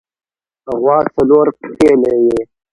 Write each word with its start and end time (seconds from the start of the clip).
غوا 0.79 0.97
څلور 1.15 1.47
پښې 1.59 1.91
لري. 2.03 2.41